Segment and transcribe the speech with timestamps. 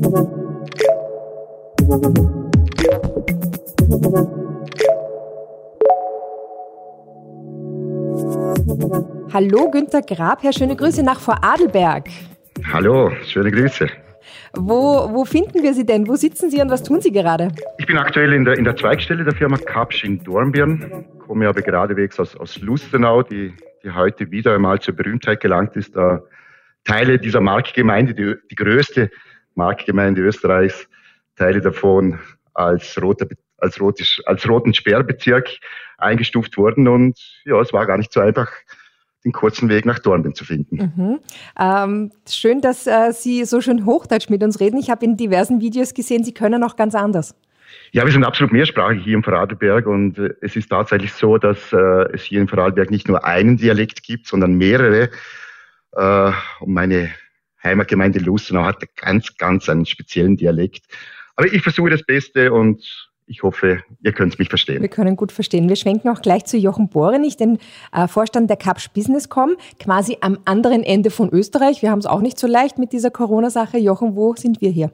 [0.00, 0.08] Hallo
[9.70, 12.08] Günter Grabherr, schöne Grüße nach Vorarlberg.
[12.72, 13.88] Hallo, schöne Grüße.
[14.54, 16.08] Wo, wo finden wir Sie denn?
[16.08, 17.48] Wo sitzen Sie und was tun Sie gerade?
[17.76, 21.60] Ich bin aktuell in der, in der Zweigstelle der Firma Kapsch in Dornbirn, komme aber
[21.60, 23.52] geradewegs aus, aus Lustenau, die,
[23.84, 26.22] die heute wieder einmal zur Berühmtheit gelangt ist, da
[26.84, 29.10] Teile dieser Marktgemeinde, die, die größte
[29.60, 30.88] Marktgemeinde Österreichs,
[31.36, 32.18] Teile davon
[32.54, 33.26] als, roter,
[33.58, 35.48] als, rotisch, als roten Sperrbezirk
[35.98, 36.88] eingestuft wurden.
[36.88, 38.50] Und ja, es war gar nicht so einfach,
[39.24, 40.92] den kurzen Weg nach Dornbirn zu finden.
[40.96, 41.20] Mhm.
[41.58, 44.78] Ähm, schön, dass äh, Sie so schön Hochdeutsch mit uns reden.
[44.78, 47.34] Ich habe in diversen Videos gesehen, Sie können auch ganz anders.
[47.92, 51.72] Ja, wir sind absolut mehrsprachig hier im Vorarlberg und äh, es ist tatsächlich so, dass
[51.72, 51.76] äh,
[52.14, 55.10] es hier im Vorarlberg nicht nur einen Dialekt gibt, sondern mehrere.
[55.92, 57.10] Äh, und meine
[57.62, 60.84] Heimatgemeinde Lustenau hat ganz, ganz einen speziellen Dialekt.
[61.36, 64.82] Aber ich versuche das Beste und ich hoffe, ihr könnt mich verstehen.
[64.82, 65.68] Wir können gut verstehen.
[65.68, 67.58] Wir schwenken auch gleich zu Jochen Borenich, den
[67.92, 71.80] äh, Vorstand der Capsch Businesscom, quasi am anderen Ende von Österreich.
[71.80, 73.78] Wir haben es auch nicht so leicht mit dieser Corona-Sache.
[73.78, 74.90] Jochen, wo sind wir hier?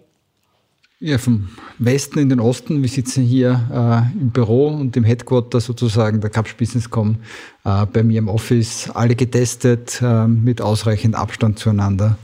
[0.98, 1.48] Ja, vom
[1.78, 2.82] Westen in den Osten.
[2.82, 7.16] Wir sitzen hier äh, im Büro und im Headquarter sozusagen der Capsch Businesscom
[7.64, 8.90] äh, bei mir im Office.
[8.90, 12.18] Alle getestet, äh, mit ausreichend Abstand zueinander.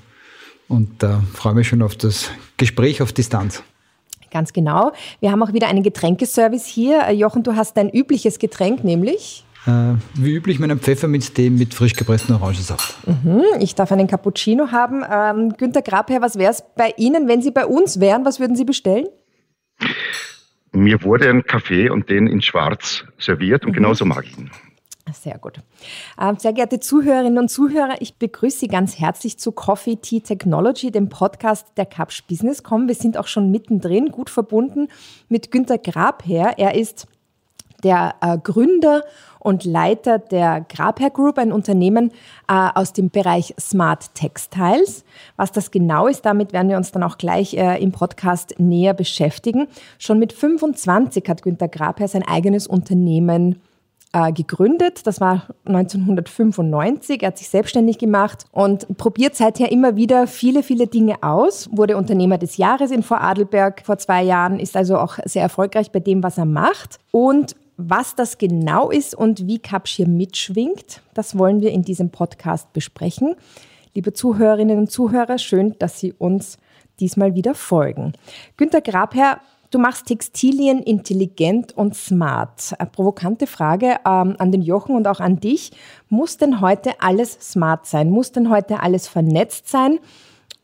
[0.72, 3.62] Und äh, freue mich schon auf das Gespräch auf Distanz.
[4.30, 4.92] Ganz genau.
[5.20, 7.02] Wir haben auch wieder einen Getränkeservice hier.
[7.02, 9.44] Äh, Jochen, du hast dein übliches Getränk, nämlich?
[9.66, 12.96] Äh, wie üblich meinen Pfefferminztee mit frisch gepresstem Orangensaft.
[13.06, 15.04] Mhm, ich darf einen Cappuccino haben.
[15.06, 18.24] Ähm, Günter Grabherr, was wäre es bei Ihnen, wenn Sie bei uns wären?
[18.24, 19.04] Was würden Sie bestellen?
[20.72, 23.74] Mir wurde ein Kaffee und den in Schwarz serviert und mhm.
[23.74, 24.50] genauso mag ich ihn.
[25.12, 25.58] Sehr gut.
[26.20, 30.90] Ähm, sehr geehrte Zuhörerinnen und Zuhörer, ich begrüße Sie ganz herzlich zu Coffee Tea Technology,
[30.90, 32.88] dem Podcast der Capsch Business.com.
[32.88, 34.88] Wir sind auch schon mittendrin, gut verbunden
[35.28, 36.58] mit Günter Grabherr.
[36.58, 37.06] Er ist
[37.82, 39.02] der äh, Gründer
[39.38, 42.12] und Leiter der Grabherr Group, ein Unternehmen
[42.48, 45.04] äh, aus dem Bereich Smart Textiles.
[45.36, 48.94] Was das genau ist, damit werden wir uns dann auch gleich äh, im Podcast näher
[48.94, 49.66] beschäftigen.
[49.98, 53.60] Schon mit 25 hat Günter Grabherr sein eigenes Unternehmen
[54.12, 55.06] äh, gegründet.
[55.06, 57.22] Das war 1995.
[57.22, 61.68] Er hat sich selbstständig gemacht und probiert seither immer wieder viele, viele Dinge aus.
[61.72, 66.00] Wurde Unternehmer des Jahres in Vorarlberg vor zwei Jahren, ist also auch sehr erfolgreich bei
[66.00, 66.98] dem, was er macht.
[67.10, 72.10] Und was das genau ist und wie Kapsch hier mitschwingt, das wollen wir in diesem
[72.10, 73.34] Podcast besprechen.
[73.94, 76.58] Liebe Zuhörerinnen und Zuhörer, schön, dass Sie uns
[77.00, 78.12] diesmal wieder folgen.
[78.56, 79.40] Günter Grabherr
[79.72, 82.74] Du machst Textilien intelligent und smart.
[82.78, 85.70] Eine provokante Frage ähm, an den Jochen und auch an dich.
[86.10, 88.10] Muss denn heute alles smart sein?
[88.10, 89.98] Muss denn heute alles vernetzt sein?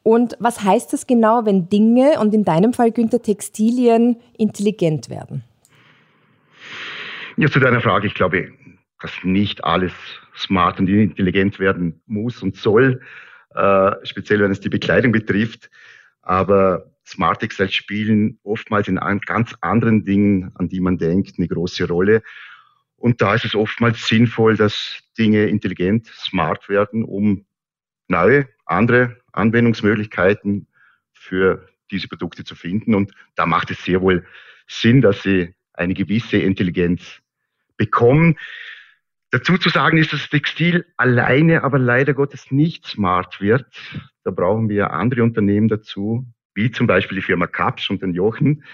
[0.02, 5.42] Und was heißt das genau, wenn Dinge und in deinem Fall, Günther, Textilien intelligent werden?
[7.38, 8.52] Ja, zu deiner Frage, ich glaube,
[9.00, 9.92] dass nicht alles
[10.36, 13.00] smart und intelligent werden muss und soll,
[13.54, 15.70] äh, speziell wenn es die Bekleidung betrifft.
[16.20, 21.88] Aber Smart Textiles spielen oftmals in ganz anderen Dingen, an die man denkt, eine große
[21.88, 22.22] Rolle.
[22.96, 27.46] Und da ist es oftmals sinnvoll, dass Dinge intelligent, smart werden, um
[28.08, 30.66] neue, andere Anwendungsmöglichkeiten
[31.12, 32.94] für diese Produkte zu finden.
[32.94, 34.26] Und da macht es sehr wohl
[34.66, 37.22] Sinn, dass sie eine gewisse Intelligenz
[37.78, 38.36] bekommen.
[39.30, 43.66] Dazu zu sagen ist, dass Textil alleine aber leider Gottes nicht smart wird.
[44.24, 46.26] Da brauchen wir andere Unternehmen dazu,
[46.58, 48.64] wie zum Beispiel die Firma Kapsch und den Jochen,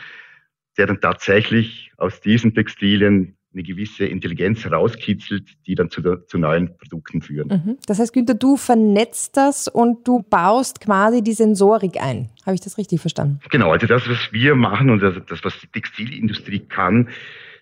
[0.77, 6.77] der dann tatsächlich aus diesen Textilien eine gewisse Intelligenz herauskitzelt, die dann zu, zu neuen
[6.77, 7.49] Produkten führen.
[7.49, 7.79] Mhm.
[7.87, 12.31] Das heißt, Günther, du vernetzt das und du baust quasi die Sensorik ein.
[12.45, 13.39] Habe ich das richtig verstanden?
[13.51, 17.09] Genau, also das, was wir machen und das, das was die Textilindustrie kann,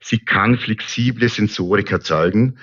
[0.00, 2.56] sie kann flexible Sensorik erzeugen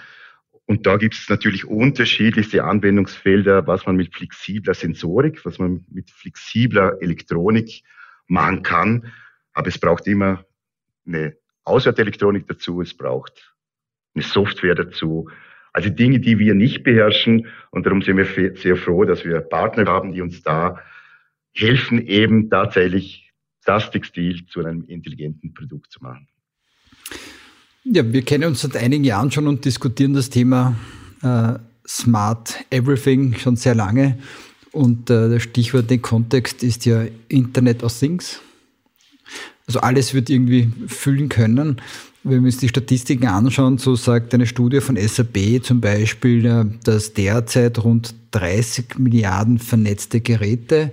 [0.70, 6.12] und da gibt es natürlich unterschiedlichste Anwendungsfelder, was man mit flexibler Sensorik, was man mit
[6.12, 7.82] flexibler Elektronik
[8.28, 9.12] machen kann.
[9.54, 10.46] Aber es braucht immer
[11.08, 13.56] eine Auswertelektronik dazu, es braucht
[14.14, 15.28] eine Software dazu.
[15.74, 17.48] Also Dinge, die wir nicht beherrschen.
[17.72, 20.80] Und darum sind wir sehr froh, dass wir Partner haben, die uns da
[21.52, 23.34] helfen, eben tatsächlich
[23.66, 26.28] das Textil zu einem intelligenten Produkt zu machen.
[27.86, 30.76] Ja, wir kennen uns seit einigen Jahren schon und diskutieren das Thema
[31.22, 31.54] äh,
[31.88, 34.18] Smart Everything schon sehr lange.
[34.72, 38.42] Und äh, das Stichwort, den Kontext ist ja Internet of Things.
[39.66, 41.82] Also alles wird irgendwie füllen können.
[42.24, 46.66] wenn wir uns die Statistiken anschauen, so sagt eine Studie von SAP zum Beispiel, äh,
[46.84, 50.92] dass derzeit rund 30 Milliarden vernetzte Geräte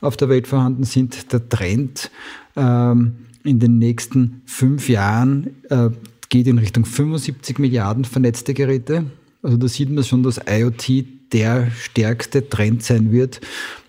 [0.00, 1.32] auf der Welt vorhanden sind.
[1.32, 2.10] Der Trend
[2.56, 5.90] ähm, in den nächsten fünf Jahren äh,
[6.30, 9.04] geht in Richtung 75 Milliarden vernetzte Geräte.
[9.42, 13.40] Also da sieht man schon, dass IoT der stärkste Trend sein wird,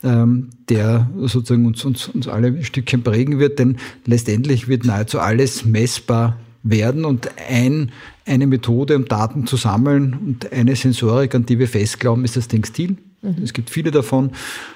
[0.03, 5.19] ähm, der sozusagen uns, uns, uns alle ein Stückchen prägen wird, denn letztendlich wird nahezu
[5.19, 7.91] alles messbar werden und ein,
[8.25, 12.47] eine Methode, um Daten zu sammeln und eine Sensorik, an die wir festglauben, ist das
[12.47, 12.97] Textil.
[13.21, 13.43] Mhm.
[13.43, 14.31] Es gibt viele davon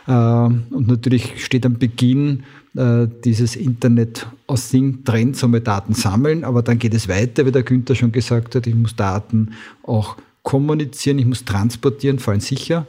[0.07, 2.43] äh, und natürlich steht am Beginn
[2.75, 7.51] äh, dieses Internet aus Thing Trend, so Daten sammeln, aber dann geht es weiter, wie
[7.51, 9.51] der Günther schon gesagt hat, ich muss Daten
[9.83, 12.85] auch kommunizieren, ich muss transportieren, vor allem sicher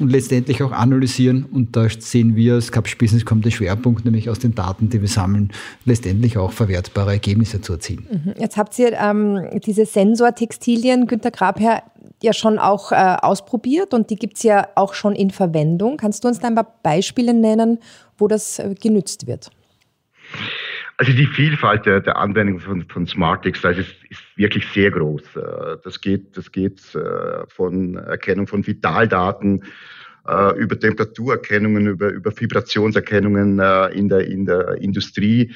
[0.00, 1.44] und letztendlich auch analysieren.
[1.44, 5.00] Und da sehen wir, als Capsch Business kommt der Schwerpunkt, nämlich aus den Daten, die
[5.00, 5.50] wir sammeln,
[5.84, 8.06] letztendlich auch verwertbare Ergebnisse zu erzielen.
[8.10, 8.34] Mhm.
[8.40, 11.82] Jetzt habt ihr ähm, diese Sensortextilien, Günter Grabherr,
[12.22, 15.96] ja schon auch äh, ausprobiert und die gibt es ja auch schon in Verwendung.
[15.96, 17.78] Kannst du uns da ein paar Beispiele nennen,
[18.18, 19.50] wo das äh, genützt wird?
[21.00, 25.22] Also die Vielfalt der, der Anwendung von, von Smart Textiles ist, ist wirklich sehr groß.
[25.34, 29.64] Äh, das geht, das geht äh, von Erkennung von Vitaldaten
[30.28, 33.58] äh, über Temperaturerkennungen, über, über Vibrationserkennungen
[33.92, 35.54] in der, in der Industrie,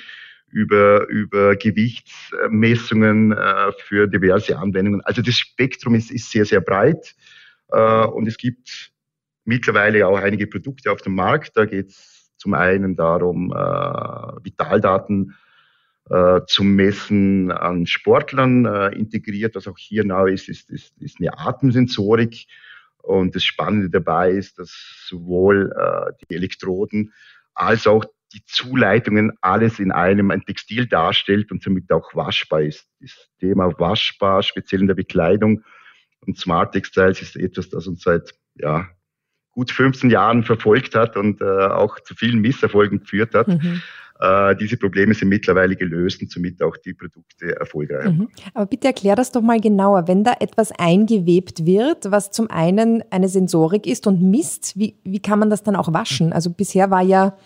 [0.54, 3.36] über, über Gewichtsmessungen
[3.86, 5.00] für diverse Anwendungen.
[5.00, 7.14] Also das Spektrum ist, ist sehr, sehr breit
[7.68, 8.92] und es gibt
[9.44, 11.56] mittlerweile auch einige Produkte auf dem Markt.
[11.56, 15.34] Da geht es zum einen darum, äh, Vitaldaten
[16.10, 19.54] äh, zu messen an Sportlern äh, integriert.
[19.54, 22.46] Was auch hier neu ist, ist, ist, ist eine Atemsensorik.
[23.02, 24.72] Und das Spannende dabei ist, dass
[25.08, 27.12] sowohl äh, die Elektroden
[27.54, 32.88] als auch die Zuleitungen alles in einem ein Textil darstellt und somit auch waschbar ist.
[33.00, 35.62] Das Thema waschbar, speziell in der Bekleidung
[36.20, 38.88] und Smart Textiles ist etwas, das uns seit ja,
[39.54, 43.48] gut 15 Jahren verfolgt hat und äh, auch zu vielen Misserfolgen geführt hat.
[43.48, 43.80] Mhm.
[44.20, 48.12] Äh, diese Probleme sind mittlerweile gelöst und somit auch die Produkte erfolgreich.
[48.12, 48.28] Mhm.
[48.52, 50.06] Aber bitte erklär das doch mal genauer.
[50.06, 55.20] Wenn da etwas eingewebt wird, was zum einen eine Sensorik ist und misst, wie, wie
[55.20, 56.32] kann man das dann auch waschen?
[56.32, 57.36] Also bisher war ja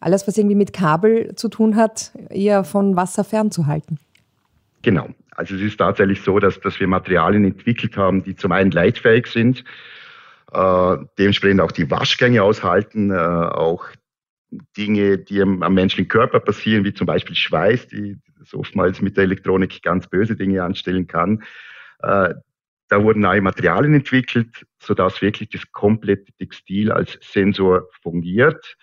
[0.00, 3.98] alles, was irgendwie mit Kabel zu tun hat, eher von Wasser fernzuhalten.
[4.82, 5.08] Genau.
[5.30, 9.26] Also es ist tatsächlich so, dass, dass wir Materialien entwickelt haben, die zum einen leitfähig
[9.26, 9.64] sind,
[10.52, 13.86] äh, dementsprechend auch die Waschgänge aushalten, äh, auch
[14.76, 18.16] Dinge, die am, am, menschlichen Körper passieren, wie zum Beispiel Schweiß, die
[18.52, 21.42] oftmals mit der Elektronik ganz böse Dinge anstellen kann.
[22.00, 22.34] Äh,
[22.88, 28.76] da wurden neue Materialien entwickelt, sodass wirklich das komplette Textil als Sensor fungiert.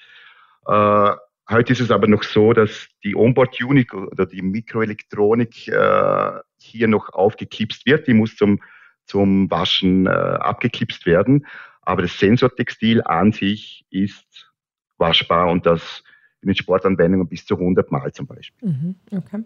[0.65, 1.11] Äh,
[1.49, 7.13] heute ist es aber noch so, dass die Onboard-Unit oder die Mikroelektronik äh, hier noch
[7.13, 8.07] aufgeklipst wird.
[8.07, 8.59] Die muss zum
[9.05, 11.45] zum Waschen äh, abgeklipst werden.
[11.81, 14.51] Aber das Sensortextil an sich ist
[14.97, 16.03] waschbar und das
[16.41, 18.69] in den Sportanwendungen bis zu 100 Mal zum Beispiel.
[18.69, 19.43] Mhm, okay.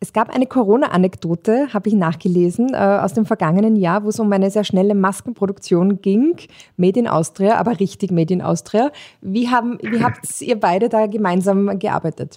[0.00, 4.30] Es gab eine Corona-Anekdote, habe ich nachgelesen, äh, aus dem vergangenen Jahr, wo es um
[4.30, 6.36] eine sehr schnelle Maskenproduktion ging.
[6.76, 8.92] Made in Austria, aber richtig Made in Austria.
[9.22, 12.36] Wie, haben, wie habt ihr beide da gemeinsam gearbeitet?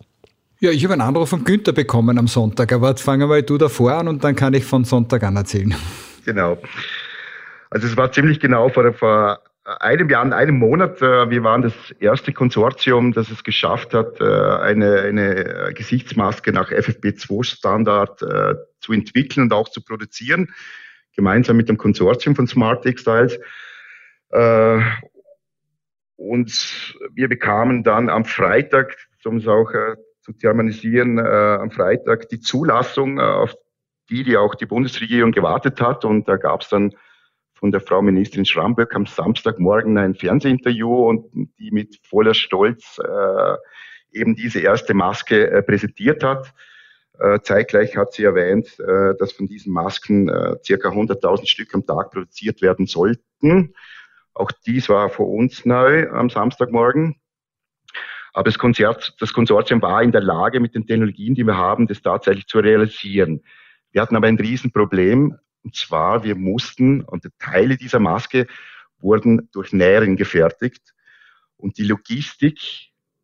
[0.62, 3.58] Ja, ich habe einen Anruf von Günther bekommen am Sonntag, aber jetzt fangen wir du
[3.58, 5.76] davor an und dann kann ich von Sonntag an erzählen.
[6.28, 6.58] Genau.
[7.70, 11.02] Also es war ziemlich genau vor, vor einem Jahr, einem Monat.
[11.02, 16.70] Äh, wir waren das erste Konsortium, das es geschafft hat, äh, eine, eine Gesichtsmaske nach
[16.70, 20.54] FFP2-Standard äh, zu entwickeln und auch zu produzieren,
[21.16, 23.40] gemeinsam mit dem Konsortium von Smart Textiles.
[26.18, 29.72] Und wir bekamen dann am Freitag, um es auch
[30.22, 33.56] zu thermalisieren, am Freitag die Zulassung auf
[34.10, 36.06] die, die auch die Bundesregierung gewartet hat.
[36.06, 36.94] Und da gab es dann
[37.54, 43.56] von der Frau Ministerin Schramböck am Samstagmorgen ein Fernsehinterview und die mit voller Stolz äh,
[44.12, 46.54] eben diese erste Maske äh, präsentiert hat.
[47.20, 51.86] Äh, zeitgleich hat sie erwähnt, äh, dass von diesen Masken äh, circa 100.000 Stück am
[51.86, 53.74] Tag produziert werden sollten.
[54.34, 57.16] Auch dies war für uns neu am Samstagmorgen.
[58.34, 61.88] Aber das, Konzert, das Konsortium war in der Lage, mit den Technologien, die wir haben,
[61.88, 63.42] das tatsächlich zu realisieren.
[63.92, 68.48] Wir hatten aber ein Riesenproblem, und zwar wir mussten, und Teile dieser Maske
[69.00, 70.94] wurden durch Nähren gefertigt.
[71.58, 72.60] Und die Logistik,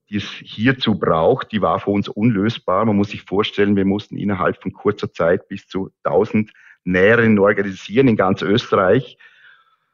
[0.09, 2.85] die es hierzu braucht, die war für uns unlösbar.
[2.85, 6.51] Man muss sich vorstellen, wir mussten innerhalb von kurzer Zeit bis zu 1000
[6.83, 9.17] Nähren organisieren in ganz Österreich.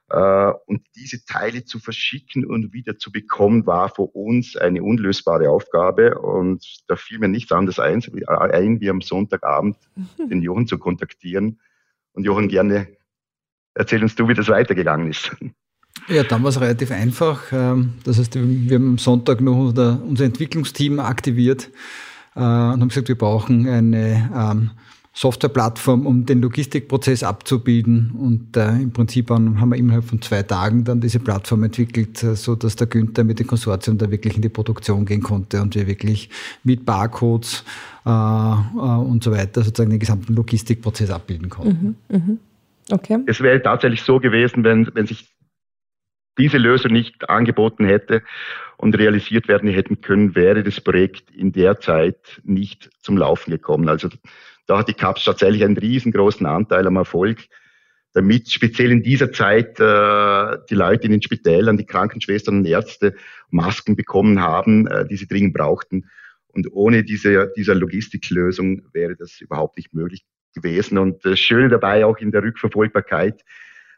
[0.10, 5.50] Äh, und diese Teile zu verschicken und wieder zu bekommen, war für uns eine unlösbare
[5.50, 6.18] Aufgabe.
[6.20, 9.78] Und da fiel mir nichts anderes ein, wie am Sonntagabend
[10.18, 11.60] den Jochen zu kontaktieren.
[12.14, 12.88] Und Jochen, gerne
[13.76, 15.36] erzähl uns du, wie das weitergegangen ist.
[16.08, 17.52] Ja, dann war es relativ einfach.
[17.52, 21.70] Ähm, das heißt, wir haben am Sonntag noch unser Entwicklungsteam aktiviert
[22.36, 22.46] äh, und
[22.82, 24.72] haben gesagt, wir brauchen eine ähm,
[25.14, 28.12] Softwareplattform, um den Logistikprozess abzubilden.
[28.12, 32.36] Und äh, im Prinzip haben wir innerhalb von zwei Tagen dann diese Plattform entwickelt, äh,
[32.36, 35.76] so dass der Günther mit dem Konsortium da wirklich in die Produktion gehen konnte und
[35.76, 36.30] wir wirklich
[36.64, 37.66] mit Barcodes
[38.06, 41.98] äh, und so weiter sozusagen den gesamten Logistikprozess abbilden konnten.
[42.10, 42.38] Mhm, mh.
[42.92, 43.20] Okay.
[43.28, 45.28] Es wäre tatsächlich so gewesen, wenn, wenn sich
[46.38, 48.24] diese Lösung nicht angeboten hätte
[48.78, 53.90] und realisiert werden hätten können, wäre das Projekt in der Zeit nicht zum Laufen gekommen.
[53.90, 54.10] Also
[54.70, 57.40] da hat die CAPS tatsächlich einen riesengroßen Anteil am Erfolg,
[58.14, 63.16] damit speziell in dieser Zeit äh, die Leute in den Spitälern, die Krankenschwestern und Ärzte
[63.50, 66.08] Masken bekommen haben, äh, die sie dringend brauchten.
[66.50, 70.24] Und ohne diese, dieser Logistiklösung wäre das überhaupt nicht möglich
[70.54, 71.00] gewesen.
[71.00, 73.42] Und das Schöne dabei auch in der Rückverfolgbarkeit,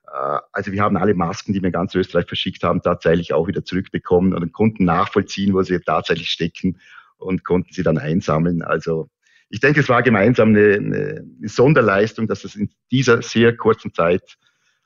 [0.08, 3.48] äh, also wir haben alle Masken, die wir in ganz Österreich verschickt haben, tatsächlich auch
[3.48, 6.80] wieder zurückbekommen und konnten nachvollziehen, wo sie tatsächlich stecken
[7.18, 8.62] und konnten sie dann einsammeln.
[8.62, 9.10] Also
[9.52, 14.38] ich denke, es war gemeinsam eine, eine Sonderleistung, dass es in dieser sehr kurzen Zeit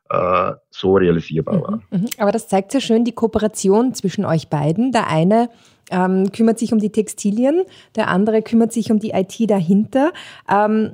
[0.09, 1.81] äh, so realisierbar war.
[1.91, 2.05] Mhm, mhm.
[2.17, 4.91] Aber das zeigt sehr schön die Kooperation zwischen euch beiden.
[4.91, 5.49] Der eine
[5.91, 7.63] ähm, kümmert sich um die Textilien,
[7.95, 10.11] der andere kümmert sich um die IT dahinter.
[10.49, 10.93] Ähm,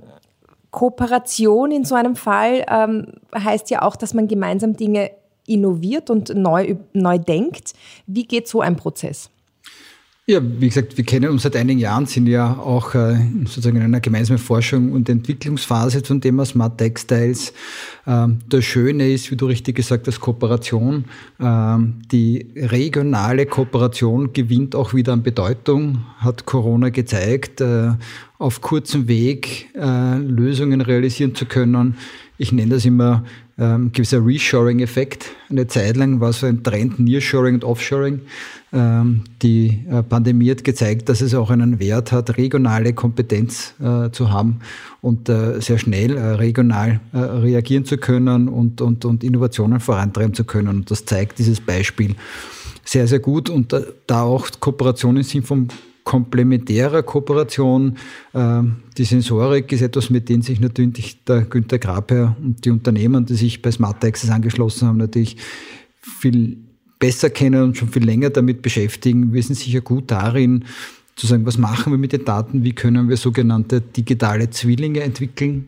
[0.69, 5.11] Kooperation in so einem Fall ähm, heißt ja auch, dass man gemeinsam Dinge
[5.47, 7.73] innoviert und neu, neu denkt.
[8.05, 9.30] Wie geht so ein Prozess?
[10.27, 13.81] Ja, wie gesagt, wir kennen uns seit einigen Jahren, sind ja auch äh, sozusagen in
[13.81, 17.53] einer gemeinsamen Forschung und Entwicklungsphase zum Thema Smart Textiles.
[18.05, 21.05] Ähm, das Schöne ist, wie du richtig gesagt hast, Kooperation.
[21.39, 27.93] Ähm, die regionale Kooperation gewinnt auch wieder an Bedeutung, hat Corona gezeigt, äh,
[28.37, 31.97] auf kurzem Weg äh, Lösungen realisieren zu können.
[32.41, 33.23] Ich nenne das immer
[33.59, 35.27] ähm, gewisser Reshoring-Effekt.
[35.51, 38.21] Eine Zeit lang war so ein Trend Nearshoring und Offshoring.
[38.73, 44.09] Ähm, die äh, Pandemie hat gezeigt, dass es auch einen Wert hat, regionale Kompetenz äh,
[44.09, 44.61] zu haben
[45.01, 50.33] und äh, sehr schnell äh, regional äh, reagieren zu können und, und, und Innovationen vorantreiben
[50.33, 50.69] zu können.
[50.69, 52.15] Und das zeigt dieses Beispiel
[52.83, 53.51] sehr, sehr gut.
[53.51, 55.67] Und äh, da auch Kooperationen sind vom
[56.03, 57.97] komplementärer Kooperation.
[58.33, 63.25] Ähm, die Sensorik ist etwas, mit dem sich natürlich der Günter Grabherr und die Unternehmen,
[63.25, 65.37] die sich bei Smart Access angeschlossen haben, natürlich
[66.01, 66.57] viel
[66.99, 69.33] besser kennen und schon viel länger damit beschäftigen.
[69.33, 70.65] Wir sind sicher gut darin,
[71.15, 75.67] zu sagen, was machen wir mit den Daten, wie können wir sogenannte digitale Zwillinge entwickeln.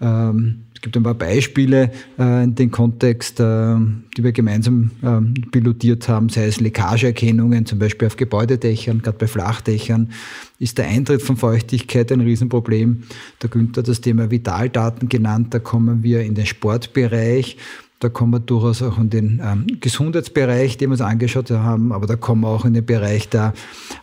[0.00, 3.76] Ähm, gibt ein paar Beispiele äh, in dem Kontext, äh,
[4.16, 9.26] die wir gemeinsam äh, pilotiert haben, sei es Leckageerkennungen, zum Beispiel auf Gebäudedächern, gerade bei
[9.26, 10.10] Flachdächern,
[10.58, 13.04] ist der Eintritt von Feuchtigkeit ein Riesenproblem.
[13.42, 17.56] Der Günther hat das Thema Vitaldaten genannt, da kommen wir in den Sportbereich
[18.00, 22.06] da kommen wir durchaus auch in den ähm, Gesundheitsbereich, den wir uns angeschaut haben, aber
[22.06, 23.54] da kommen wir auch in den Bereich der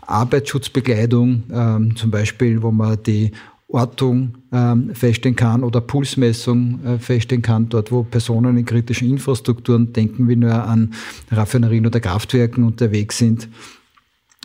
[0.08, 3.32] Arbeitsschutzbekleidung, ähm, zum Beispiel, wo man die
[3.74, 9.94] Ortung ähm, feststellen kann oder Pulsmessung äh, feststellen kann, dort wo Personen in kritischen Infrastrukturen,
[9.94, 10.94] denken wir nur an
[11.32, 13.48] Raffinerien oder Kraftwerken unterwegs sind.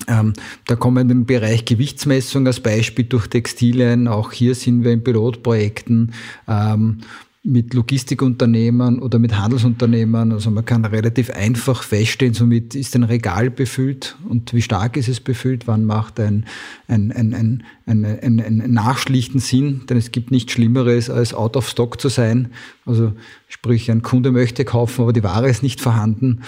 [0.08, 0.34] Ähm,
[0.66, 4.08] da kommen den Bereich Gewichtsmessung als Beispiel durch Textilien.
[4.08, 6.12] Auch hier sind wir in Pilotprojekten.
[6.46, 6.98] Ähm,
[7.46, 10.32] mit Logistikunternehmen oder mit Handelsunternehmen.
[10.32, 15.06] Also man kann relativ einfach feststellen, somit ist ein Regal befüllt und wie stark ist
[15.08, 16.44] es befüllt, wann macht ein,
[16.88, 21.56] ein, ein, ein, ein, ein, ein Nachschlichten Sinn, denn es gibt nichts Schlimmeres, als out
[21.56, 22.48] of stock zu sein.
[22.84, 23.12] Also
[23.46, 26.40] sprich, ein Kunde möchte kaufen, aber die Ware ist nicht vorhanden.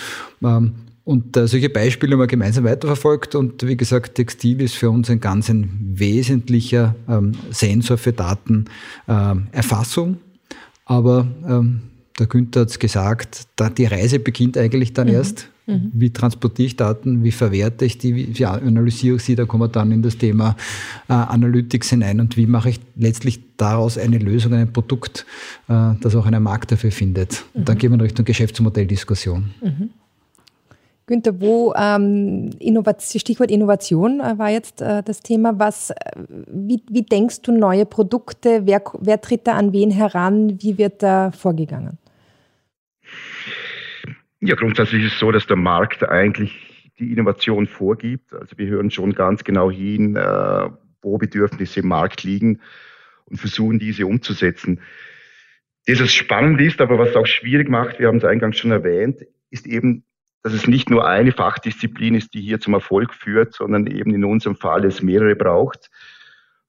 [0.43, 0.73] Ähm,
[1.05, 3.37] und äh, solche Beispiele haben wir gemeinsam weiterverfolgt.
[3.37, 10.19] Und wie gesagt, Textil ist für uns ein ganz ein wesentlicher ähm, Sensor für Datenerfassung.
[10.89, 11.83] Aber ähm,
[12.19, 15.15] der Günther hat es gesagt, da die Reise beginnt eigentlich dann mhm.
[15.15, 15.49] erst.
[15.67, 15.93] Mhm.
[15.93, 19.69] Wie transportiere ich Daten, wie verwerte ich die, wie, analysiere ich sie, da kommen wir
[19.69, 20.57] dann in das Thema
[21.09, 25.27] äh, Analytics hinein und wie mache ich letztlich daraus eine Lösung, ein Produkt,
[25.69, 27.45] äh, das auch einen Markt dafür findet.
[27.53, 27.79] Und dann mhm.
[27.81, 29.51] gehen wir in Richtung Geschäftsmodelldiskussion.
[31.09, 35.59] Günther, wo ähm, Innovation, Stichwort Innovation äh, war jetzt äh, das Thema.
[35.59, 35.95] Was, äh,
[36.47, 38.67] wie, wie, denkst du neue Produkte?
[38.67, 40.59] Wer, wer tritt da an wen heran?
[40.63, 41.99] Wie wird da vorgegangen?
[44.41, 48.33] Ja, grundsätzlich ist es so, dass der Markt eigentlich die Innovation vorgibt.
[48.33, 50.69] Also wir hören schon ganz genau hin, äh,
[51.03, 52.61] wo Bedürfnisse im Markt liegen
[53.25, 54.81] und versuchen diese umzusetzen.
[55.89, 59.67] Dieses spannend ist, aber was auch schwierig macht, wir haben es eingangs schon erwähnt, ist
[59.67, 60.05] eben,
[60.43, 64.25] dass es nicht nur eine Fachdisziplin ist, die hier zum Erfolg führt, sondern eben in
[64.25, 65.91] unserem Fall es mehrere braucht.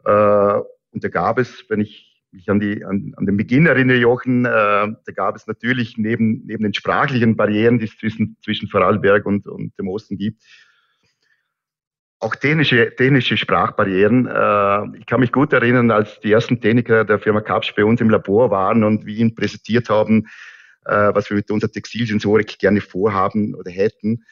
[0.06, 0.60] Äh,
[0.92, 4.46] und da gab es, wenn ich mich an, die, an, an den Beginn erinnere, Jochen,
[4.46, 9.26] äh, da gab es natürlich neben, neben den sprachlichen Barrieren, die es zwischen, zwischen Vorarlberg
[9.26, 10.44] und, und dem Osten gibt,
[12.20, 14.28] auch dänische, dänische Sprachbarrieren.
[14.28, 18.02] Äh, ich kann mich gut erinnern, als die ersten Techniker der Firma Kapsch bei uns
[18.02, 20.28] im Labor waren und wir ihnen präsentiert haben,
[20.86, 24.24] äh, was wir mit unserer Textilsensorik gerne vorhaben oder hätten.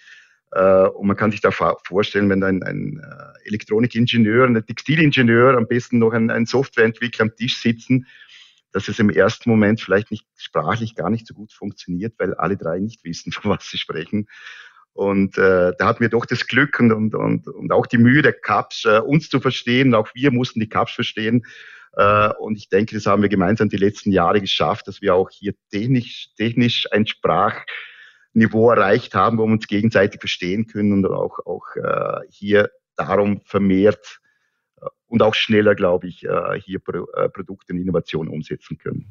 [0.51, 5.67] Äh, und man kann sich da vorstellen, wenn ein, ein äh, Elektronikingenieur, ein Textilingenieur, am
[5.67, 8.07] besten noch ein, ein Softwareentwickler am Tisch sitzen,
[8.71, 12.57] dass es im ersten Moment vielleicht nicht sprachlich gar nicht so gut funktioniert, weil alle
[12.57, 14.27] drei nicht wissen, von was sie sprechen.
[14.97, 18.23] Und äh, da hatten wir doch das Glück und, und, und, und auch die Mühe
[18.23, 19.93] der Cups, äh, uns zu verstehen.
[19.93, 21.45] Auch wir mussten die Cups verstehen.
[21.95, 25.29] Äh, und ich denke, das haben wir gemeinsam die letzten Jahre geschafft, dass wir auch
[25.29, 31.45] hier technisch, technisch ein Sprachniveau erreicht haben, wo wir uns gegenseitig verstehen können und auch,
[31.45, 34.19] auch äh, hier darum vermehrt
[34.81, 39.05] äh, und auch schneller, glaube ich, äh, hier Pro, äh, Produkte und Innovationen umsetzen können.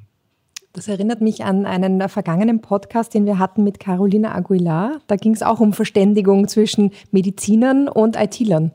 [0.77, 5.01] Das erinnert mich an einen vergangenen Podcast, den wir hatten mit Carolina Aguilar.
[5.07, 8.73] Da ging es auch um Verständigung zwischen Medizinern und IT-Lern.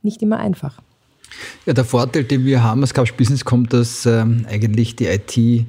[0.00, 0.80] Nicht immer einfach.
[1.66, 5.36] Ja, der Vorteil, den wir haben als Couch Business, kommt, dass ähm, eigentlich die IT
[5.36, 5.66] äh,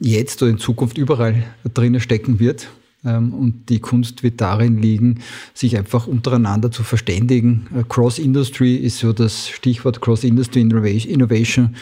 [0.00, 2.66] jetzt oder in Zukunft überall drinnen stecken wird.
[3.04, 5.20] Ähm, und die Kunst wird darin liegen,
[5.54, 7.68] sich einfach untereinander zu verständigen.
[7.78, 11.76] Äh, Cross-Industry ist so das Stichwort Cross-Industry Innovation.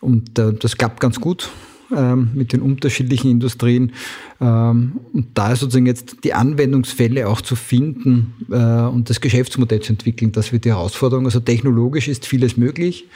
[0.00, 1.48] Und äh, das klappt ganz gut
[1.94, 3.92] ähm, mit den unterschiedlichen Industrien.
[4.40, 9.80] Ähm, und da ist sozusagen jetzt die Anwendungsfälle auch zu finden äh, und das Geschäftsmodell
[9.80, 11.24] zu entwickeln, das wird die Herausforderung.
[11.26, 13.06] Also technologisch ist vieles möglich,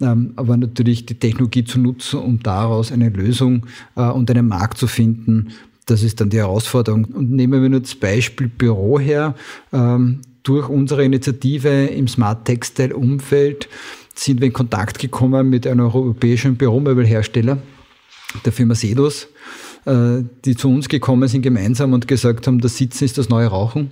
[0.00, 4.78] ähm, aber natürlich die Technologie zu nutzen, um daraus eine Lösung äh, und einen Markt
[4.78, 5.48] zu finden,
[5.86, 7.06] das ist dann die Herausforderung.
[7.06, 9.34] Und nehmen wir nur das Beispiel Büro her.
[9.72, 13.68] Ähm, durch unsere Initiative im Smart Textile Umfeld
[14.14, 17.58] sind wir in Kontakt gekommen mit einem europäischen Büromöbelhersteller,
[18.44, 19.28] der Firma Sedus,
[19.84, 23.46] äh, die zu uns gekommen sind gemeinsam und gesagt haben, das Sitzen ist das neue
[23.46, 23.90] Rauchen.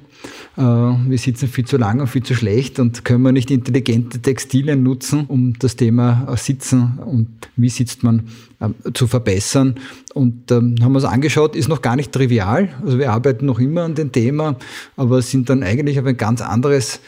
[0.57, 4.21] Äh, wir sitzen viel zu lang und viel zu schlecht und können wir nicht intelligente
[4.21, 8.28] Textilien nutzen, um das Thema Sitzen und wie sitzt man
[8.61, 9.76] ähm, zu verbessern.
[10.15, 12.71] Und ähm, haben uns angeschaut, ist noch gar nicht trivial.
[12.85, 14.56] Also wir arbeiten noch immer an dem Thema,
[14.97, 17.00] aber sind dann eigentlich auf ein ganz anderes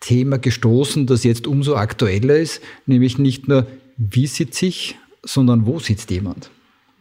[0.00, 5.78] Thema gestoßen, das jetzt umso aktueller ist, nämlich nicht nur, wie sitze ich, sondern wo
[5.78, 6.50] sitzt jemand.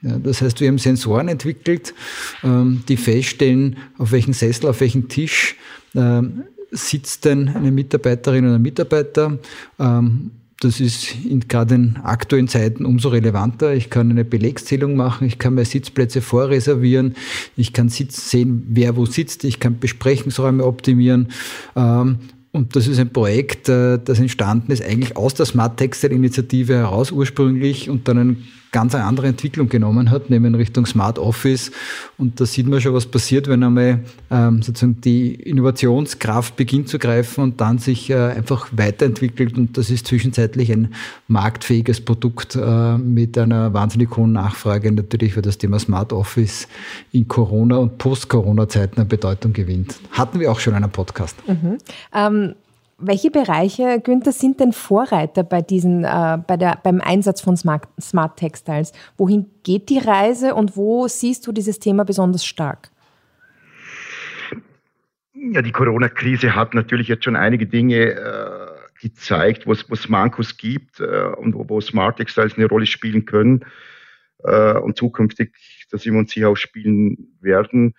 [0.05, 1.93] Ja, das heißt, wir haben Sensoren entwickelt,
[2.43, 5.55] ähm, die feststellen, auf welchem Sessel, auf welchem Tisch
[5.95, 9.39] ähm, sitzt denn eine Mitarbeiterin oder ein Mitarbeiter.
[9.79, 11.15] Ähm, das ist
[11.49, 13.73] gerade in aktuellen Zeiten umso relevanter.
[13.73, 17.15] Ich kann eine Belegszählung machen, ich kann mehr Sitzplätze vorreservieren,
[17.57, 21.27] ich kann sehen, wer wo sitzt, ich kann Besprechungsräume optimieren.
[22.55, 26.73] Und das ist ein Projekt, äh, das entstanden ist eigentlich aus der Smart Textile Initiative
[26.73, 28.43] heraus ursprünglich und dann ein
[28.75, 31.71] ganz eine andere Entwicklung genommen hat, nämlich in Richtung Smart Office.
[32.17, 36.99] Und da sieht man schon, was passiert, wenn einmal ähm, sozusagen die Innovationskraft beginnt zu
[36.99, 39.57] greifen und dann sich äh, einfach weiterentwickelt.
[39.57, 40.93] Und das ist zwischenzeitlich ein
[41.29, 46.67] marktfähiges Produkt äh, mit einer wahnsinnig hohen Nachfrage, natürlich für das Thema Smart Office
[47.13, 49.95] in Corona- und Post-Corona-Zeiten eine Bedeutung gewinnt.
[50.11, 51.37] Hatten wir auch schon einen Podcast.
[51.47, 51.77] Mhm.
[52.13, 52.55] Ähm
[52.97, 57.87] welche Bereiche, Günther, sind denn Vorreiter bei diesen, äh, bei der, beim Einsatz von Smart,
[57.99, 58.93] Smart Textiles?
[59.17, 62.89] Wohin geht die Reise und wo siehst du dieses Thema besonders stark?
[65.33, 70.99] Ja, die Corona-Krise hat natürlich jetzt schon einige Dinge äh, gezeigt, wo es Mankos gibt
[71.01, 73.65] äh, und wo, wo, Smart Textiles eine Rolle spielen können
[74.43, 75.51] äh, und zukünftig,
[75.91, 77.93] dass wir uns hier auch spielen werden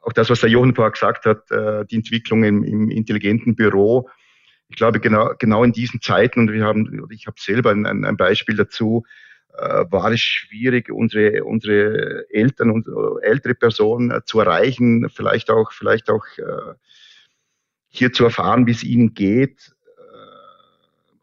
[0.00, 4.08] auch das, was der Jochen vorher gesagt hat, äh, die Entwicklung im, im intelligenten Büro.
[4.68, 8.16] Ich glaube, genau, genau in diesen Zeiten, und wir haben, ich habe selber ein, ein
[8.16, 9.04] Beispiel dazu,
[9.56, 12.86] äh, war es schwierig, unsere, unsere Eltern und
[13.22, 16.24] ältere Personen äh, zu erreichen, vielleicht auch, vielleicht auch
[17.92, 19.74] hier zu erfahren, wie es ihnen geht.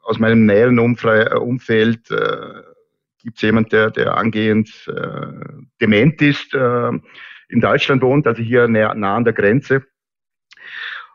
[0.01, 2.09] aus meinem näheren Umfeld
[3.19, 4.69] gibt es jemand, der, der angehend
[5.79, 6.53] dement ist
[7.49, 9.85] in Deutschland wohnt, also hier nah, nah an der Grenze.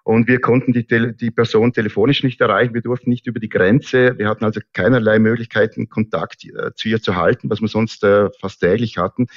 [0.05, 2.75] Und wir konnten die, die Person telefonisch nicht erreichen.
[2.75, 4.19] Wir durften nicht über die Grenze.
[4.19, 8.29] Wir hatten also keinerlei Möglichkeiten, Kontakt äh, zu ihr zu halten, was wir sonst äh,
[8.41, 9.29] fast täglich hatten.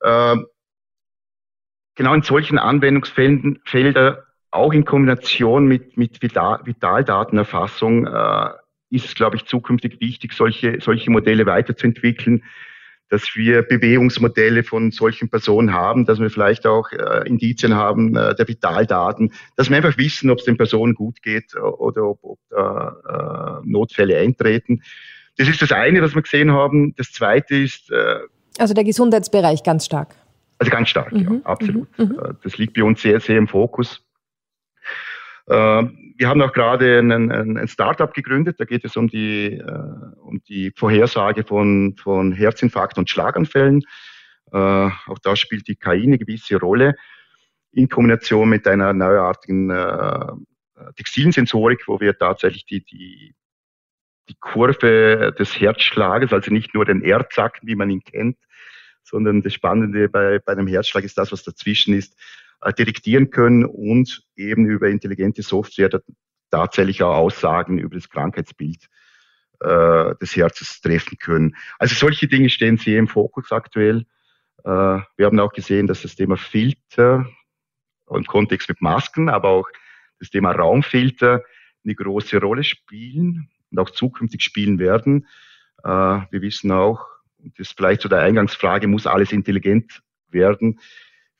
[0.00, 0.36] Äh,
[1.94, 8.50] genau in solchen Anwendungsfeldern, Felder, auch in Kombination mit, mit Vitaldatenerfassung, äh,
[8.90, 12.44] ist glaube ich, zukünftig wichtig, solche, solche Modelle weiterzuentwickeln,
[13.10, 18.34] dass wir Bewegungsmodelle von solchen Personen haben, dass wir vielleicht auch äh, Indizien haben äh,
[18.34, 22.38] der Vitaldaten, dass wir einfach wissen, ob es den Personen gut geht oder ob, ob
[22.50, 24.82] äh, Notfälle eintreten.
[25.36, 26.94] Das ist das eine, was wir gesehen haben.
[26.96, 27.90] Das zweite ist.
[27.90, 28.20] Äh,
[28.58, 30.14] also der Gesundheitsbereich ganz stark.
[30.58, 31.20] Also ganz stark, mhm.
[31.20, 31.98] ja, absolut.
[31.98, 32.04] Mhm.
[32.06, 32.18] mhm.
[32.18, 34.04] Äh, das liegt bei uns sehr, sehr im Fokus.
[35.46, 35.82] Äh,
[36.16, 40.42] wir haben auch gerade ein, ein Startup gegründet, da geht es um die, äh, um
[40.48, 43.82] die Vorhersage von, von Herzinfarkt und Schlaganfällen.
[44.50, 46.94] Auch da spielt die KI eine gewisse Rolle
[47.72, 49.72] in Kombination mit einer neuartigen
[50.94, 53.34] Textilsensorik, wo wir tatsächlich die, die,
[54.28, 58.36] die Kurve des Herzschlages, also nicht nur den Erdsack, wie man ihn kennt,
[59.02, 63.64] sondern das Spannende bei, bei einem Herzschlag ist das, was dazwischen ist, äh, detektieren können
[63.64, 65.90] und eben über intelligente Software
[66.50, 68.88] tatsächlich auch Aussagen über das Krankheitsbild
[69.60, 71.56] äh, des Herzens treffen können.
[71.78, 74.06] Also solche Dinge stehen sehr im Fokus aktuell.
[74.64, 74.68] Äh,
[75.16, 77.26] wir haben auch gesehen, dass das Thema Filter
[78.10, 79.68] im Kontext mit Masken, aber auch
[80.18, 81.42] das Thema Raumfilter
[81.84, 85.26] eine große Rolle spielen und auch zukünftig spielen werden.
[85.82, 87.06] Äh, wir wissen auch,
[87.38, 90.80] das ist vielleicht zu der Eingangsfrage, muss alles intelligent werden?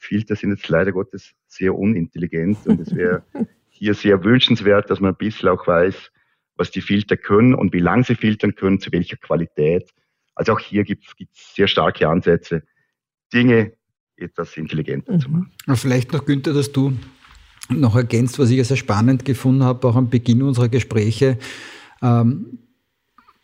[0.04, 3.24] Filter sind jetzt leider Gottes sehr unintelligent und es wäre
[3.68, 6.10] hier sehr wünschenswert, dass man ein bisschen auch weiß,
[6.56, 9.90] was die Filter können und wie lange sie filtern können, zu welcher Qualität.
[10.34, 12.62] Also auch hier gibt es sehr starke Ansätze,
[13.32, 13.72] Dinge
[14.16, 15.20] etwas intelligenter mhm.
[15.20, 15.52] zu machen.
[15.74, 16.96] Vielleicht noch, Günther, dass du
[17.68, 21.38] noch ergänzt, was ich sehr spannend gefunden habe, auch am Beginn unserer Gespräche.
[22.02, 22.58] Ähm,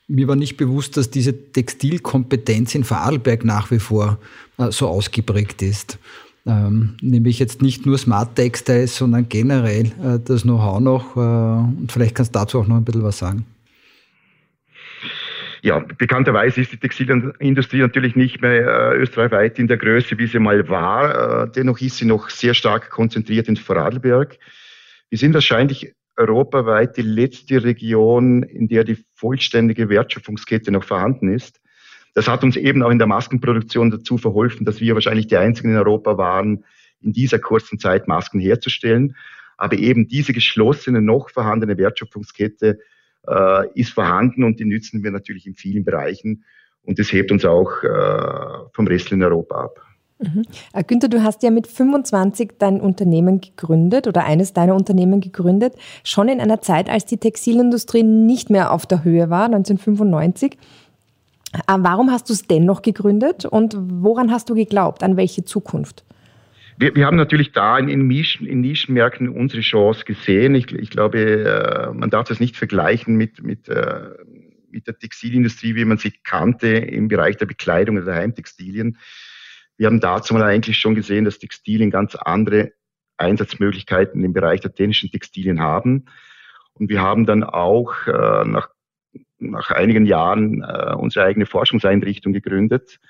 [0.07, 4.19] mir war nicht bewusst, dass diese Textilkompetenz in Vorarlberg nach wie vor
[4.59, 5.99] äh, so ausgeprägt ist.
[6.47, 11.17] Ähm, nämlich jetzt nicht nur Smart Textiles, sondern generell äh, das Know-how noch.
[11.17, 13.45] Äh, und vielleicht kannst du dazu auch noch ein bisschen was sagen.
[15.63, 20.39] Ja, bekannterweise ist die Textilindustrie natürlich nicht mehr äh, österreichweit in der Größe, wie sie
[20.39, 21.45] mal war.
[21.45, 24.39] Äh, dennoch ist sie noch sehr stark konzentriert in Vorarlberg.
[25.11, 31.61] Wir sind wahrscheinlich europaweit die letzte Region, in der die vollständige Wertschöpfungskette noch vorhanden ist.
[32.15, 35.71] Das hat uns eben auch in der Maskenproduktion dazu verholfen, dass wir wahrscheinlich die einzigen
[35.71, 36.65] in Europa waren,
[37.01, 39.17] in dieser kurzen Zeit Masken herzustellen.
[39.57, 42.79] Aber eben diese geschlossene, noch vorhandene Wertschöpfungskette
[43.29, 46.45] äh, ist vorhanden und die nützen wir natürlich in vielen Bereichen.
[46.83, 49.81] Und das hebt uns auch äh, vom Rest in Europa ab.
[50.19, 50.43] Mhm.
[50.73, 55.75] Äh, Günther, du hast ja mit 25 dein Unternehmen gegründet oder eines deiner Unternehmen gegründet,
[56.05, 60.59] schon in einer Zeit, als die Textilindustrie nicht mehr auf der Höhe war, 1995.
[61.53, 65.03] Äh, warum hast du es dennoch gegründet und woran hast du geglaubt?
[65.03, 66.05] An welche Zukunft?
[66.79, 70.55] Wir, wir haben natürlich da in, in, Nischen, in Nischenmärkten unsere Chance gesehen.
[70.55, 74.11] Ich, ich glaube, äh, man darf das nicht vergleichen mit, mit, äh,
[74.71, 78.97] mit der Textilindustrie, wie man sie kannte im Bereich der Bekleidung oder der Heimtextilien.
[79.77, 82.73] Wir haben dazu mal eigentlich schon gesehen, dass Textilien ganz andere
[83.17, 86.07] Einsatzmöglichkeiten im Bereich der dänischen Textilien haben.
[86.75, 88.71] Und wir haben dann auch äh, nach
[89.41, 93.01] nach einigen Jahren äh, unsere eigene Forschungseinrichtung gegründet,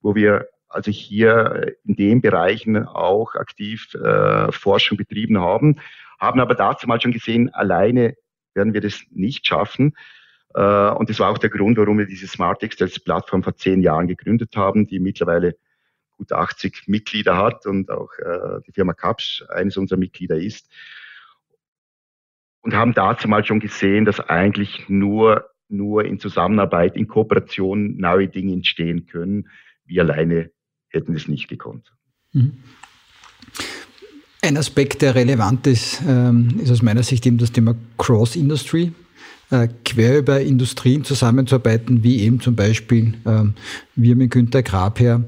[0.00, 5.80] wo wir also hier in den Bereichen auch aktiv äh, Forschung betrieben haben,
[6.20, 8.14] haben aber dazu mal schon gesehen, alleine
[8.54, 9.96] werden wir das nicht schaffen.
[10.54, 13.82] Äh, und das war auch der Grund, warum wir diese Smart Textiles Plattform vor zehn
[13.82, 15.56] Jahren gegründet haben, die mittlerweile
[16.16, 20.70] gut 80 Mitglieder hat und auch äh, die Firma Kapsch eines unserer Mitglieder ist.
[22.62, 28.28] Und haben dazu mal schon gesehen, dass eigentlich nur nur in Zusammenarbeit, in Kooperation neue
[28.28, 29.48] Dinge entstehen können.
[29.86, 30.50] Wir alleine
[30.88, 31.92] hätten es nicht gekonnt.
[32.32, 32.52] Mhm.
[34.42, 38.92] Ein Aspekt, der relevant ist, ähm, ist aus meiner Sicht eben das Thema Cross-Industry,
[39.50, 43.54] äh, quer über Industrien zusammenzuarbeiten, wie eben zum Beispiel ähm,
[43.96, 45.24] wir mit Günter Grabherr.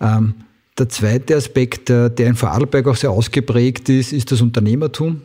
[0.00, 0.34] Ähm,
[0.78, 5.22] der zweite Aspekt, äh, der in Vorarlberg auch sehr ausgeprägt ist, ist das Unternehmertum.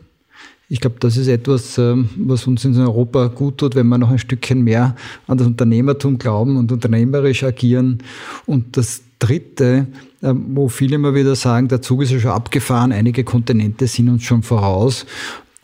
[0.72, 4.10] Ich glaube, das ist etwas, ähm, was uns in Europa gut tut, wenn wir noch
[4.10, 4.96] ein Stückchen mehr
[5.28, 7.98] an das Unternehmertum glauben und unternehmerisch agieren.
[8.46, 9.88] Und das Dritte,
[10.24, 14.08] ähm, wo viele immer wieder sagen, der Zug ist ja schon abgefahren, einige Kontinente sind
[14.08, 15.06] uns schon voraus.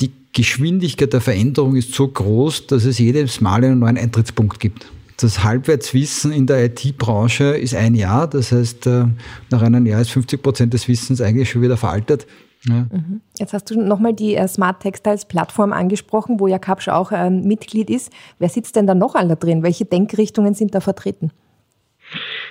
[0.01, 4.87] Die Geschwindigkeit der Veränderung ist so groß, dass es jedes Mal einen neuen Eintrittspunkt gibt.
[5.15, 8.27] Das Halbwertswissen in der IT-Branche ist ein Jahr.
[8.27, 9.05] Das heißt, äh,
[9.51, 12.27] nach einem Jahr ist 50 Prozent des Wissens eigentlich schon wieder veraltet.
[12.63, 12.87] Ja.
[12.91, 13.21] Mhm.
[13.37, 17.41] Jetzt hast du nochmal die äh, Smart Textiles Plattform angesprochen, wo ja Kapsch auch ähm,
[17.41, 18.11] Mitglied ist.
[18.39, 19.63] Wer sitzt denn da noch alle drin?
[19.63, 21.31] Welche Denkrichtungen sind da vertreten?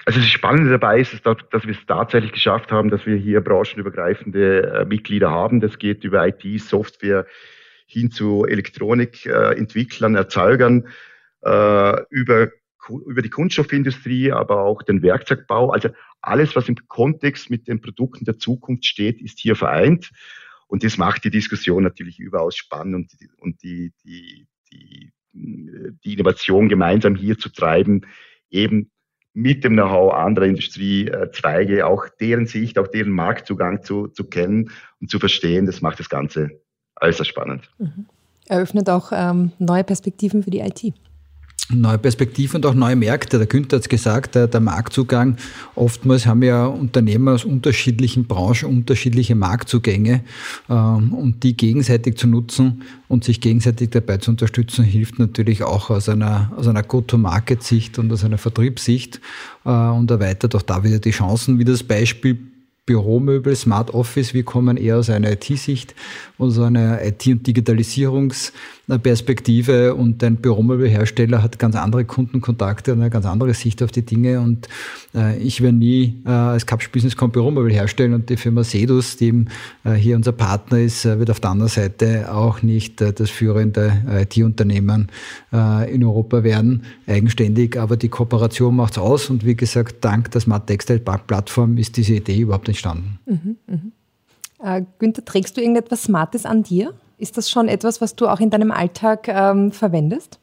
[0.04, 4.62] Also das Spannende dabei ist, dass wir es tatsächlich geschafft haben, dass wir hier branchenübergreifende
[4.62, 5.60] äh, Mitglieder haben.
[5.60, 7.26] Das geht über IT, Software
[7.86, 10.88] hin zu Elektronikentwicklern, Erzeugern,
[12.10, 12.48] über
[12.88, 15.70] über die Kunststoffindustrie, aber auch den Werkzeugbau.
[15.70, 20.10] Also alles, was im Kontext mit den Produkten der Zukunft steht, ist hier vereint.
[20.68, 26.68] Und das macht die Diskussion natürlich überaus spannend und, und die, die, die, die Innovation
[26.68, 28.02] gemeinsam hier zu treiben,
[28.50, 28.90] eben
[29.32, 34.70] mit dem Know-how anderer Industriezweige, auch deren Sicht, auch deren Marktzugang zu, zu kennen
[35.00, 36.62] und zu verstehen, das macht das Ganze
[37.00, 37.70] äußerst spannend.
[37.78, 38.06] Mhm.
[38.48, 40.94] Eröffnet auch ähm, neue Perspektiven für die IT
[41.68, 43.38] neue Perspektiven und auch neue Märkte.
[43.38, 45.36] Der Günther hat es gesagt, der, der, Marktzugang.
[45.74, 50.22] Oftmals haben ja Unternehmer aus unterschiedlichen Branchen unterschiedliche Marktzugänge
[50.68, 55.90] ähm, und die gegenseitig zu nutzen und sich gegenseitig dabei zu unterstützen, hilft natürlich auch
[55.90, 59.20] aus einer, aus einer Go-to-Market-Sicht und aus einer Vertriebssicht
[59.64, 62.38] äh, und erweitert auch da wieder die Chancen, wie das Beispiel
[62.86, 64.32] Büromöbel, Smart Office.
[64.32, 65.96] Wir kommen eher aus einer IT-Sicht,
[66.38, 68.52] aus einer IT- und Digitalisierungs-
[68.86, 74.06] Perspektive und ein Büromöbelhersteller hat ganz andere Kundenkontakte und eine ganz andere Sicht auf die
[74.06, 74.68] Dinge und
[75.12, 79.16] äh, ich werde nie äh, als Cups Business Com Büromöbel herstellen und die Firma Sedus,
[79.16, 79.46] die
[79.82, 83.28] äh, hier unser Partner ist, äh, wird auf der anderen Seite auch nicht äh, das
[83.28, 85.08] führende IT-Unternehmen
[85.52, 90.30] äh, in Europa werden, eigenständig, aber die Kooperation macht es aus und wie gesagt, dank
[90.30, 93.18] der Smart Textile Plattform ist diese Idee überhaupt entstanden.
[93.26, 94.80] Mhm, mh.
[94.98, 96.94] Günther, trägst du irgendetwas Smartes an dir?
[97.18, 100.38] Ist das schon etwas, was du auch in deinem Alltag ähm, verwendest?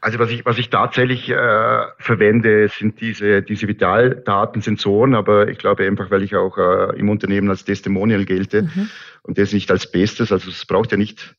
[0.00, 5.86] Also was ich, was ich tatsächlich äh, verwende, sind diese, diese Vitaldatensensoren, aber ich glaube
[5.86, 8.90] einfach, weil ich auch äh, im Unternehmen als Testimonial gelte mhm.
[9.22, 10.30] und das nicht als Bestes.
[10.30, 11.34] Also es braucht ja nicht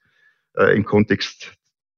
[0.58, 1.54] äh, im Kontext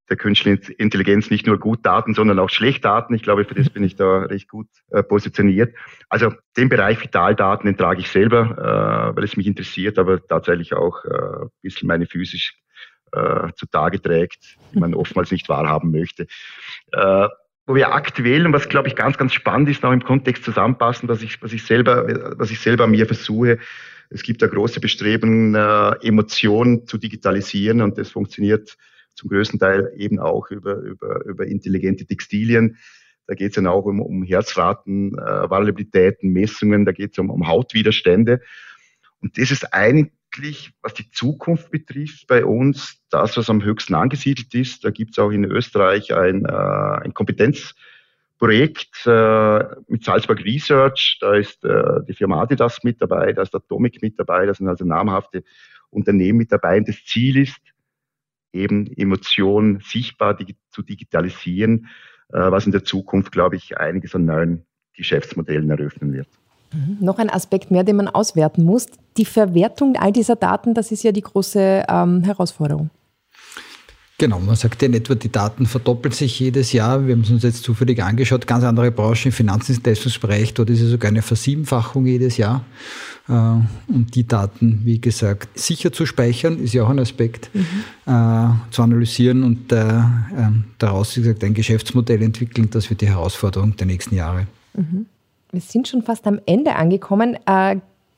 [0.09, 3.13] der künstlichen Intelligenz nicht nur gut Daten, sondern auch schlecht Daten.
[3.13, 5.75] Ich glaube, für das bin ich da recht gut äh, positioniert.
[6.09, 10.73] Also den Bereich Vitaldaten, den trage ich selber, äh, weil es mich interessiert, aber tatsächlich
[10.73, 12.57] auch äh, ein bisschen meine physisch
[13.11, 16.27] äh, zutage trägt, die man oftmals nicht wahrhaben möchte.
[16.93, 17.27] Äh,
[17.65, 21.09] wo wir aktuell und was glaube ich ganz, ganz spannend ist, noch im Kontext zusammenpassen,
[21.09, 23.59] was ich, was ich selber, was ich selber mir versuche.
[24.09, 28.77] Es gibt da große Bestrebungen, äh, Emotionen zu digitalisieren und das funktioniert
[29.17, 32.77] zum größten Teil eben auch über, über, über intelligente Textilien.
[33.25, 37.29] Da geht es dann auch um, um Herzraten, äh, Variabilitäten, Messungen, da geht es um,
[37.29, 38.39] um Hautwiderstände.
[39.21, 44.53] Und das ist eigentlich, was die Zukunft betrifft, bei uns das, was am höchsten angesiedelt
[44.53, 44.85] ist.
[44.85, 51.17] Da gibt es auch in Österreich ein, äh, ein Kompetenzprojekt äh, mit Salzburg Research.
[51.19, 54.69] Da ist äh, die Firma Adidas mit dabei, da ist Atomic mit dabei, da sind
[54.69, 55.43] also namhafte
[55.89, 56.77] Unternehmen mit dabei.
[56.77, 57.57] Und das Ziel ist,
[58.57, 61.87] eben Emotionen sichtbar dig zu digitalisieren,
[62.29, 66.27] äh, was in der Zukunft, glaube ich, einiges an neuen Geschäftsmodellen eröffnen wird.
[66.73, 66.97] Mhm.
[66.99, 68.87] Noch ein Aspekt mehr, den man auswerten muss.
[69.17, 72.89] Die Verwertung all dieser Daten, das ist ja die große ähm, Herausforderung.
[74.19, 77.05] Genau, man sagt ja in etwa, die Daten verdoppeln sich jedes Jahr.
[77.05, 80.89] Wir haben es uns jetzt zufällig angeschaut, ganz andere Branchen im Finanzdienstleistungsbereich, dort ist es
[80.89, 82.65] sogar eine Versiebenfachung jedes Jahr.
[83.29, 87.65] Äh, und die Daten, wie gesagt, sicher zu speichern, ist ja auch ein Aspekt, mhm.
[88.07, 92.69] Äh, zu analysieren und äh, ähm, daraus, wie gesagt, ein Geschäftsmodell entwickeln.
[92.71, 94.47] Das wird die Herausforderung der nächsten Jahre.
[94.73, 95.05] Mhm.
[95.51, 97.37] Wir sind schon fast am Ende angekommen.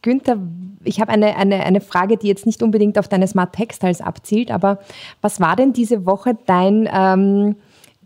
[0.02, 0.38] Günther,
[0.84, 4.52] ich habe eine, eine, eine Frage, die jetzt nicht unbedingt auf deine Smart Textiles abzielt,
[4.52, 4.80] aber
[5.22, 7.56] was war denn diese Woche dein ähm,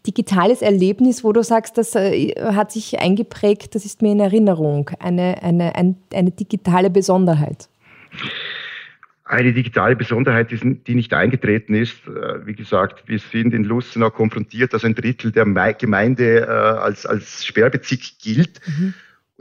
[0.06, 4.90] digitales Erlebnis, wo du sagst, das äh, hat sich eingeprägt, das ist mir in Erinnerung,
[5.00, 7.70] eine, eine, ein, eine digitale Besonderheit?
[9.26, 14.74] Eine digitale Besonderheit, die nicht eingetreten ist, äh, wie gesagt, wir sind in Lustenau konfrontiert,
[14.74, 18.60] dass ein Drittel der Gemeinde äh, als, als Sperrbezirk gilt.
[18.68, 18.94] Mhm.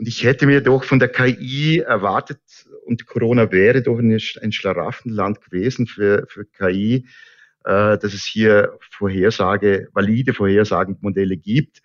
[0.03, 2.41] Und ich hätte mir doch von der KI erwartet,
[2.85, 4.19] und Corona wäre doch ein,
[4.51, 7.07] Schlaraffenland gewesen für, für KI,
[7.63, 11.81] äh, dass es hier Vorhersage, valide Vorhersagenmodelle gibt.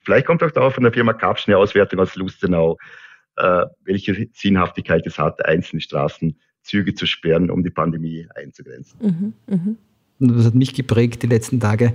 [0.00, 2.78] Vielleicht kommt auch da von der Firma Kapsch eine Auswertung aus Lustenau,
[3.36, 8.98] äh, welche Sinnhaftigkeit es hat, einzelne Straßenzüge zu sperren, um die Pandemie einzugrenzen.
[9.00, 9.76] Mhm, mh.
[10.18, 11.92] Das hat mich geprägt, die letzten Tage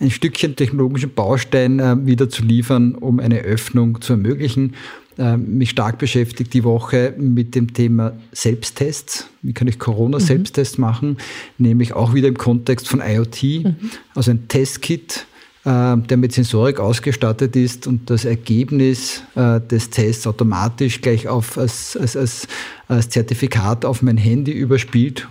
[0.00, 4.74] ein Stückchen technologischen Baustein äh, wieder zu liefern, um eine Öffnung zu ermöglichen.
[5.18, 9.28] Äh, mich stark beschäftigt die Woche mit dem Thema Selbsttests.
[9.42, 10.82] Wie kann ich Corona-Selbsttests mhm.
[10.82, 11.16] machen?
[11.58, 13.42] Nämlich auch wieder im Kontext von IoT.
[13.64, 13.76] Mhm.
[14.14, 15.26] Also ein Testkit,
[15.64, 21.56] äh, der mit Sensorik ausgestattet ist und das Ergebnis äh, des Tests automatisch gleich auf
[21.56, 22.48] als, als, als,
[22.88, 25.26] als Zertifikat auf mein Handy überspielt,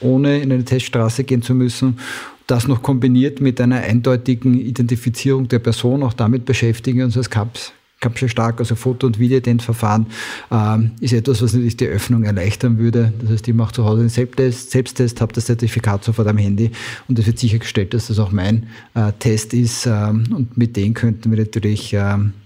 [0.00, 1.98] ohne in eine Teststraße gehen zu müssen
[2.46, 7.28] das noch kombiniert mit einer eindeutigen Identifizierung der Person, auch damit beschäftigen wir uns als
[7.28, 10.06] CAPS Capture Stark, also Foto- und Videoidentverfahren,
[10.50, 13.14] ähm, ist etwas, was natürlich die Öffnung erleichtern würde.
[13.20, 16.70] Das heißt, ich mache zu Hause einen Selbsttest, Selbsttest habe das Zertifikat sofort am Handy
[17.08, 19.86] und es wird sichergestellt, dass das auch mein äh, Test ist.
[19.86, 22.34] Ähm, und mit dem könnten wir natürlich ähm,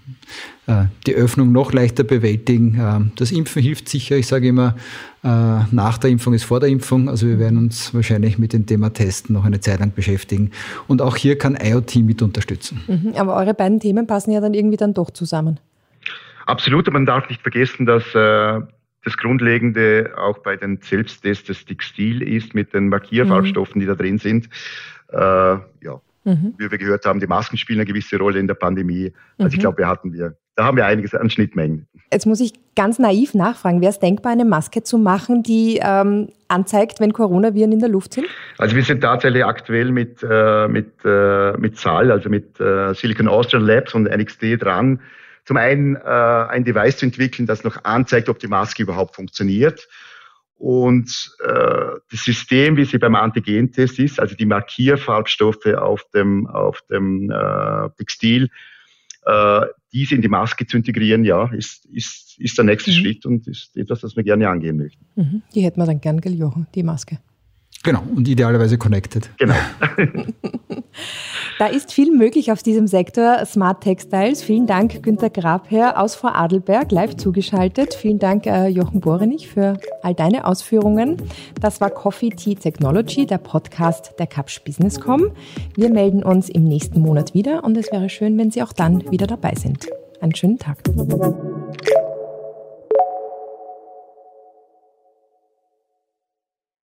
[1.07, 2.77] die Öffnung noch leichter bewältigen.
[2.79, 4.15] Ähm, das Impfen hilft sicher.
[4.17, 4.75] Ich sage immer,
[5.23, 7.09] äh, nach der Impfung ist vor der Impfung.
[7.09, 10.51] Also wir werden uns wahrscheinlich mit dem Thema Testen noch eine Zeit lang beschäftigen.
[10.87, 12.81] Und auch hier kann IoT mit unterstützen.
[12.87, 15.59] Mhm, aber eure beiden Themen passen ja dann irgendwie dann doch zusammen.
[16.45, 18.61] Absolut, man darf nicht vergessen, dass äh,
[19.03, 23.79] das Grundlegende auch bei den Selbsttests das Textil ist mit den Markierfarbstoffen, mhm.
[23.79, 24.49] die da drin sind.
[25.11, 26.53] Äh, ja, mhm.
[26.57, 29.11] wie wir gehört haben, die Masken spielen eine gewisse Rolle in der Pandemie.
[29.37, 29.53] Also mhm.
[29.53, 31.87] ich glaube, wir hatten wir da haben wir einiges an Schnittmengen.
[32.11, 36.29] Jetzt muss ich ganz naiv nachfragen, wäre es denkbar, eine Maske zu machen, die ähm,
[36.49, 38.27] anzeigt, wenn Coronaviren in der Luft sind?
[38.57, 43.29] Also wir sind tatsächlich aktuell mit, äh, mit, äh, mit SAL, also mit äh, Silicon
[43.29, 44.99] Austrian Labs und NXT dran,
[45.45, 49.87] zum einen äh, ein Device zu entwickeln, das noch anzeigt, ob die Maske überhaupt funktioniert.
[50.55, 56.81] Und äh, das System, wie sie beim Antigentest ist, also die Markierfarbstoffe auf dem, auf
[56.91, 58.49] dem äh, Textil,
[59.25, 59.61] äh,
[59.93, 62.95] diese in die Maske zu integrieren, ja, ist, ist, ist der nächste mhm.
[62.95, 65.05] Schritt und ist etwas, das wir gerne angehen möchten.
[65.15, 65.41] Mhm.
[65.53, 67.19] Die hätten wir dann gern, gell, Jochen, die Maske.
[67.83, 69.29] Genau, und idealerweise connected.
[69.39, 69.55] Genau.
[71.59, 74.43] da ist viel möglich auf diesem Sektor Smart Textiles.
[74.43, 77.95] Vielen Dank, Günter Grabherr aus Vorarlberg, live zugeschaltet.
[77.95, 81.17] Vielen Dank, äh, Jochen Borenich, für all deine Ausführungen.
[81.59, 85.31] Das war Coffee Tea Technology, der Podcast der Capsch Businesscom.
[85.75, 89.11] Wir melden uns im nächsten Monat wieder und es wäre schön, wenn Sie auch dann
[89.11, 89.87] wieder dabei sind.
[90.19, 90.77] Einen schönen Tag.